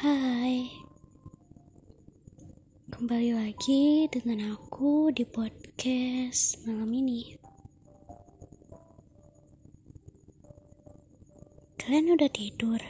[0.00, 0.64] Hai,
[2.88, 7.36] kembali lagi dengan aku di podcast malam ini.
[11.76, 12.80] Kalian udah tidur?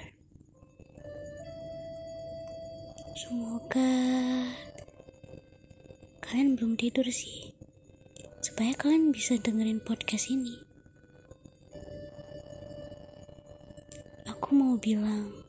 [3.18, 3.90] Semoga
[6.22, 7.50] kalian belum tidur sih,
[8.38, 10.62] supaya kalian bisa dengerin podcast ini.
[14.30, 15.39] Aku mau bilang,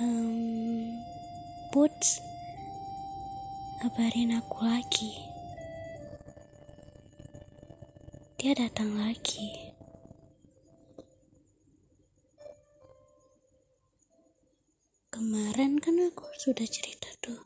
[0.00, 1.00] um,
[1.72, 2.20] Puts,
[3.84, 5.12] kabarin aku lagi.
[8.40, 9.72] Dia datang lagi.
[15.12, 17.40] Kemarin kan aku sudah cerita tuh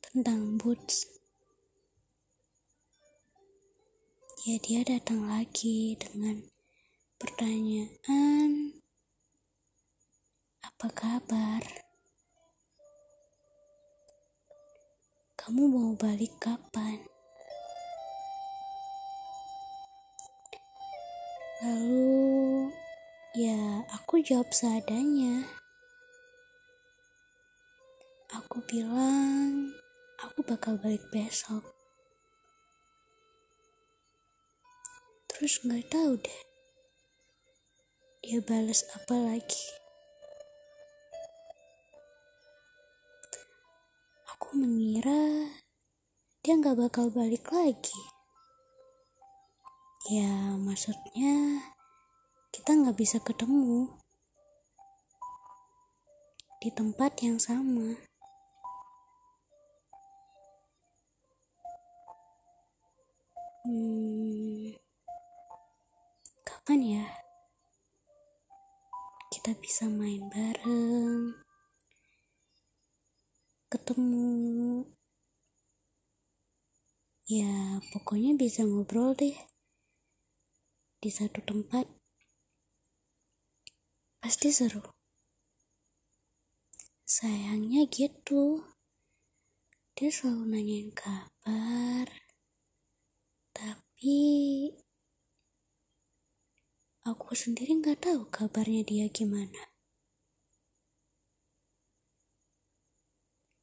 [0.00, 1.08] tentang Boots.
[4.48, 6.40] Ya dia datang lagi dengan
[7.20, 8.77] pertanyaan
[10.78, 11.62] apa kabar?
[15.34, 17.02] Kamu mau balik kapan?
[21.66, 22.70] Lalu,
[23.34, 25.50] ya aku jawab seadanya.
[28.38, 29.74] Aku bilang,
[30.22, 31.74] aku bakal balik besok.
[35.26, 36.42] Terus nggak tahu deh,
[38.22, 39.77] dia balas apa lagi.
[44.48, 45.52] Aku mengira
[46.40, 48.00] dia nggak bakal balik lagi.
[50.08, 51.60] Ya, maksudnya
[52.48, 53.92] kita nggak bisa ketemu
[56.64, 57.92] di tempat yang sama.
[63.68, 64.72] Hmm,
[66.48, 67.04] kapan ya
[69.28, 71.36] kita bisa main bareng,
[73.88, 74.84] ketemu,
[77.24, 79.32] ya pokoknya bisa ngobrol deh
[81.00, 81.88] di satu tempat.
[84.20, 84.84] Pasti seru.
[87.08, 88.60] Sayangnya gitu.
[89.96, 92.12] Dia selalu nanyain kabar.
[93.56, 94.20] Tapi
[97.08, 99.67] aku sendiri nggak tahu kabarnya dia gimana.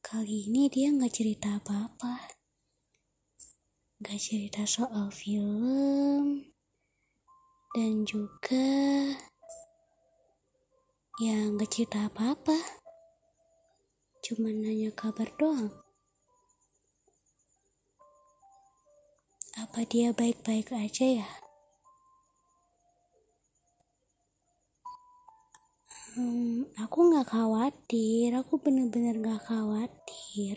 [0.06, 2.30] Kali ini dia nggak cerita apa-apa.
[3.98, 6.46] Nggak cerita soal film.
[7.74, 8.70] Dan juga
[11.18, 12.54] ya nggak cerita apa-apa.
[14.22, 15.74] Cuma nanya kabar doang.
[19.58, 21.45] Apa dia baik-baik aja ya?
[26.16, 30.56] Hmm, aku nggak khawatir, aku bener-bener nggak khawatir.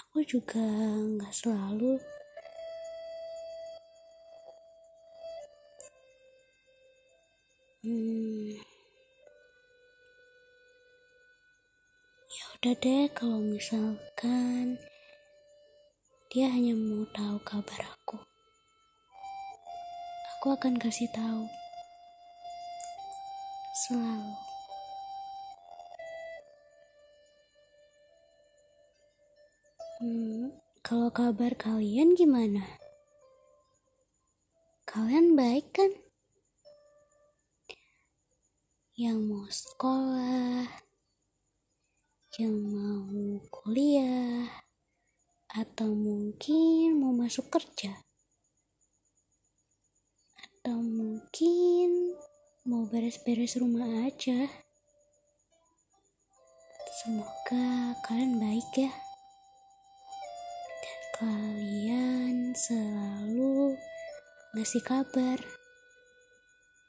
[0.00, 0.64] Aku juga
[1.04, 2.00] nggak selalu
[7.84, 8.56] Hmm,
[12.32, 14.80] ya udah deh kalau misalkan
[16.32, 18.16] dia hanya mau tahu kabar aku.
[20.40, 21.44] Aku akan kasih tahu
[23.76, 24.32] selalu.
[30.00, 30.48] Hmm,
[30.80, 32.64] kalau kabar kalian gimana?
[34.88, 35.92] Kalian baik kan?
[38.96, 40.64] Yang mau sekolah,
[42.40, 44.48] yang mau kuliah,
[45.52, 47.92] atau mungkin mau masuk kerja,
[50.40, 52.16] atau mungkin
[52.66, 54.50] mau beres-beres rumah aja.
[56.98, 58.90] Semoga kalian baik ya.
[60.82, 63.78] Dan kalian selalu
[64.58, 65.38] ngasih kabar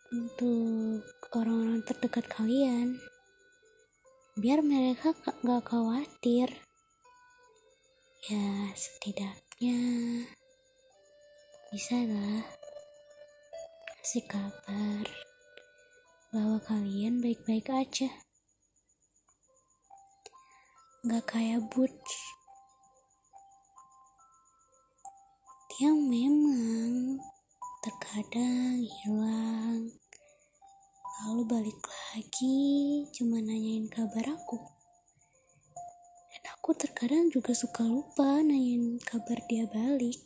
[0.10, 1.06] untuk
[1.38, 2.98] orang-orang terdekat kalian.
[4.34, 6.58] Biar mereka gak khawatir.
[8.34, 9.78] Ya setidaknya
[11.70, 12.42] bisa lah
[14.02, 15.27] kasih kabar
[16.38, 18.14] bahwa kalian baik-baik aja.
[21.02, 22.14] Gak kayak Butch.
[25.74, 27.18] Dia memang
[27.82, 29.90] terkadang hilang,
[31.26, 34.62] lalu balik lagi cuma nanyain kabar aku.
[36.30, 40.22] Dan aku terkadang juga suka lupa nanyain kabar dia balik.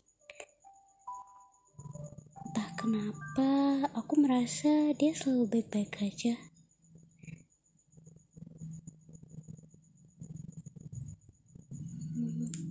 [2.82, 6.34] Kenapa aku merasa dia selalu baik-baik aja.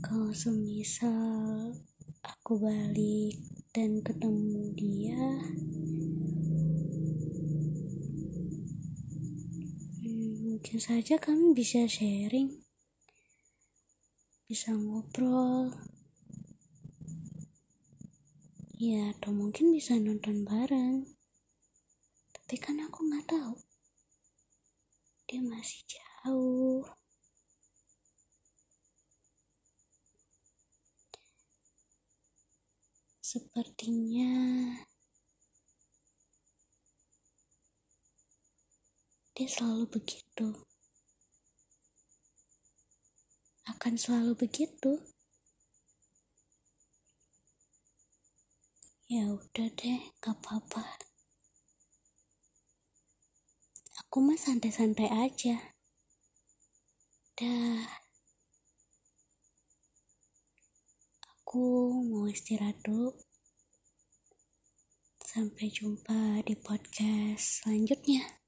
[0.03, 1.79] Kalau semisal
[2.27, 3.39] aku balik
[3.71, 5.27] dan ketemu dia,
[10.03, 12.59] hmm, mungkin saja kami bisa sharing,
[14.51, 15.71] bisa ngobrol
[18.81, 21.05] ya atau mungkin bisa nonton bareng.
[22.33, 23.61] Tapi kan aku nggak tahu.
[25.29, 26.89] Dia masih jauh.
[33.21, 34.33] Sepertinya
[39.37, 40.57] dia selalu begitu.
[43.69, 45.10] Akan selalu begitu
[49.11, 50.87] Ya udah deh, gak apa-apa.
[54.07, 55.75] Aku mah santai-santai aja.
[57.35, 57.91] Dah.
[61.27, 63.11] Aku mau istirahat dulu.
[65.27, 68.40] Sampai jumpa di podcast selanjutnya.